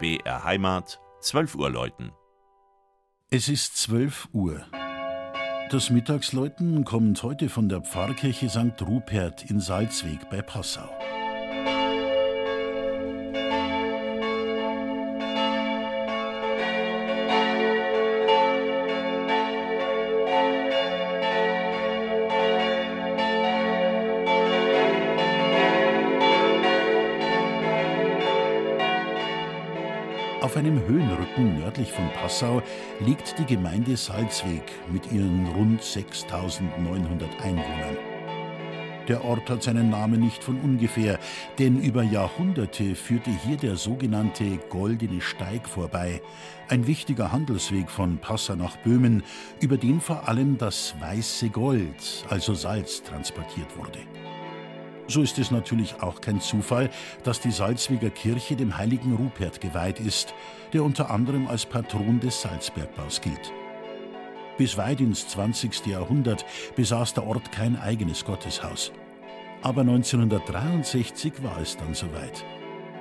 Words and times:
BR 0.00 0.44
Heimat, 0.44 1.00
12 1.22 1.56
Uhr 1.56 1.70
läuten. 1.70 2.12
Es 3.30 3.48
ist 3.48 3.76
12 3.78 4.28
Uhr. 4.32 4.64
Das 5.70 5.90
Mittagsläuten 5.90 6.84
kommt 6.84 7.20
heute 7.24 7.48
von 7.48 7.68
der 7.68 7.80
Pfarrkirche 7.80 8.48
St. 8.48 8.80
Rupert 8.80 9.50
in 9.50 9.58
Salzweg 9.58 10.30
bei 10.30 10.40
Passau. 10.40 10.88
Auf 30.40 30.56
einem 30.56 30.86
Höhenrücken 30.86 31.58
nördlich 31.58 31.90
von 31.90 32.08
Passau 32.12 32.62
liegt 33.00 33.36
die 33.40 33.44
Gemeinde 33.44 33.96
Salzweg 33.96 34.62
mit 34.88 35.10
ihren 35.10 35.48
rund 35.48 35.82
6900 35.82 37.28
Einwohnern. 37.42 37.96
Der 39.08 39.24
Ort 39.24 39.50
hat 39.50 39.64
seinen 39.64 39.90
Namen 39.90 40.20
nicht 40.20 40.44
von 40.44 40.60
ungefähr, 40.60 41.18
denn 41.58 41.80
über 41.80 42.04
Jahrhunderte 42.04 42.94
führte 42.94 43.30
hier 43.30 43.56
der 43.56 43.74
sogenannte 43.74 44.58
Goldene 44.68 45.20
Steig 45.20 45.66
vorbei, 45.66 46.22
ein 46.68 46.86
wichtiger 46.86 47.32
Handelsweg 47.32 47.90
von 47.90 48.18
Passau 48.18 48.54
nach 48.54 48.76
Böhmen, 48.76 49.24
über 49.60 49.76
den 49.76 50.00
vor 50.00 50.28
allem 50.28 50.56
das 50.56 50.94
weiße 51.00 51.48
Gold, 51.48 52.24
also 52.28 52.54
Salz, 52.54 53.02
transportiert 53.02 53.76
wurde. 53.76 53.98
So 55.10 55.22
ist 55.22 55.38
es 55.38 55.50
natürlich 55.50 56.02
auch 56.02 56.20
kein 56.20 56.40
Zufall, 56.40 56.90
dass 57.24 57.40
die 57.40 57.50
Salzweger 57.50 58.10
Kirche 58.10 58.56
dem 58.56 58.76
heiligen 58.76 59.14
Rupert 59.14 59.60
geweiht 59.60 60.00
ist, 60.00 60.34
der 60.74 60.84
unter 60.84 61.10
anderem 61.10 61.48
als 61.48 61.64
Patron 61.64 62.20
des 62.20 62.42
Salzbergbaus 62.42 63.22
gilt. 63.22 63.52
Bis 64.58 64.76
weit 64.76 65.00
ins 65.00 65.26
20. 65.28 65.86
Jahrhundert 65.86 66.44
besaß 66.76 67.14
der 67.14 67.26
Ort 67.26 67.52
kein 67.52 67.80
eigenes 67.80 68.24
Gotteshaus. 68.24 68.92
Aber 69.62 69.80
1963 69.80 71.42
war 71.42 71.58
es 71.58 71.76
dann 71.78 71.94
soweit. 71.94 72.44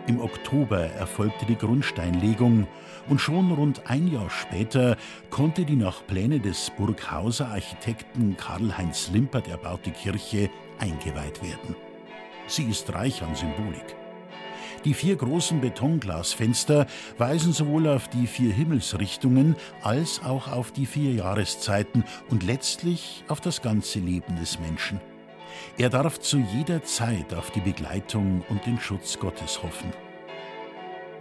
Im 0.08 0.21
Oktober 0.21 0.80
erfolgte 0.80 1.45
die 1.45 1.58
Grundsteinlegung 1.58 2.67
und 3.09 3.19
schon 3.19 3.52
rund 3.52 3.89
ein 3.89 4.08
Jahr 4.08 4.30
später 4.30 4.95
konnte 5.30 5.66
die 5.66 5.75
nach 5.75 6.08
Pläne 6.08 6.39
des 6.39 6.71
Burghauser 6.77 7.49
Architekten 7.49 8.38
Karl-Heinz 8.38 9.09
Limpert 9.11 9.49
erbaute 9.49 9.92
Kirche 9.92 10.49
eingeweiht 10.80 11.44
werden. 11.44 11.75
Sie 12.48 12.64
ist 12.64 12.94
reich 12.94 13.22
an 13.22 13.36
Symbolik. 13.36 13.95
Die 14.86 14.94
vier 14.94 15.16
großen 15.16 15.59
Betonglasfenster 15.59 16.88
weisen 17.17 17.52
sowohl 17.52 17.88
auf 17.88 18.08
die 18.08 18.26
vier 18.26 18.54
Himmelsrichtungen 18.54 19.56
als 19.81 20.23
auch 20.23 20.48
auf 20.48 20.72
die 20.72 20.86
vier 20.86 21.12
Jahreszeiten 21.12 22.06
und 22.30 22.44
letztlich 22.44 23.23
auf 23.28 23.42
das 23.42 23.62
ganze 23.62 24.00
Leben 24.00 24.38
des 24.38 24.59
Menschen. 24.59 25.02
Er 25.78 25.89
darf 25.89 26.20
zu 26.20 26.38
jeder 26.38 26.84
Zeit 26.84 27.34
auf 27.34 27.52
die 27.52 27.62
Begleitung 27.62 28.44
und 28.50 28.66
den 28.66 28.80
Schutz 28.80 29.20
Gottes 29.20 29.61
hoffen. 29.61 30.06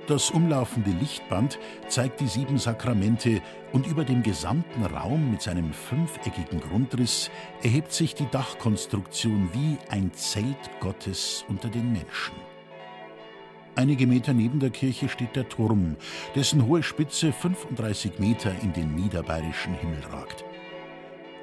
Das 0.07 0.31
umlaufende 0.31 0.93
Lichtband 0.93 1.59
zeigt 1.89 2.21
die 2.21 2.29
sieben 2.29 2.59
Sakramente 2.59 3.43
und 3.73 3.89
über 3.89 4.05
dem 4.05 4.23
gesamten 4.23 4.85
Raum 4.85 5.33
mit 5.33 5.43
seinem 5.43 5.73
fünfeckigen 5.73 6.61
Grundriss 6.61 7.29
erhebt 7.65 7.93
sich 7.93 8.15
die 8.15 8.31
Dachkonstruktion 8.31 9.51
wie 9.53 9.79
ein 9.91 10.13
Zelt 10.13 10.71
Gottes 10.79 11.45
unter 11.49 11.69
den 11.69 11.91
Menschen. 11.91 12.37
Einige 13.75 14.07
Meter 14.07 14.33
neben 14.33 14.61
der 14.61 14.71
Kirche 14.71 15.09
steht 15.09 15.35
der 15.35 15.49
Turm, 15.49 15.97
dessen 16.37 16.67
hohe 16.67 16.85
Spitze 16.85 17.33
35 17.33 18.21
Meter 18.21 18.53
in 18.63 18.73
den 18.73 18.95
niederbayerischen 18.95 19.75
Himmel 19.75 20.03
ragt. 20.13 20.45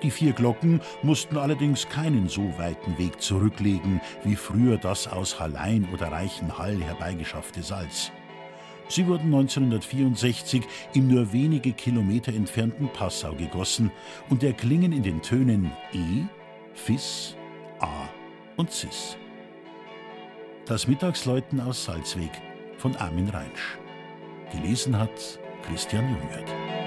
Die 0.04 0.12
vier 0.12 0.32
Glocken 0.32 0.80
mussten 1.02 1.38
allerdings 1.38 1.90
keinen 1.90 2.30
so 2.30 2.58
weiten 2.58 2.98
Weg 2.98 3.22
zurücklegen 3.22 4.00
wie 4.24 4.38
früher 4.38 4.78
das 4.78 5.08
aus 5.08 5.40
Hallein 5.42 5.88
oder 5.94 6.14
Reichenhall 6.14 6.82
herbeigeschaffte 6.82 7.62
Salz. 7.62 8.12
Sie 8.88 9.08
wurden 9.08 9.34
1964 9.34 10.64
im 10.94 11.08
nur 11.08 11.32
wenige 11.34 11.72
Kilometer 11.74 12.34
entfernten 12.34 12.90
Passau 12.90 13.34
gegossen 13.34 13.92
und 14.30 14.44
erklingen 14.44 14.92
in 14.92 15.04
den 15.04 15.22
Tönen 15.22 15.72
E, 15.94 16.24
Fis, 16.74 17.36
A 17.80 18.10
und 18.58 18.72
Cis. 18.72 19.18
Das 20.66 20.88
Mittagsläuten 20.88 21.60
aus 21.60 21.86
Salzweg 21.86 22.32
von 22.78 22.96
Armin 22.96 23.30
Reinsch. 23.30 23.78
Gelesen 24.52 24.98
hat 24.98 25.40
Christian 25.64 26.06
Jungwirth. 26.10 26.83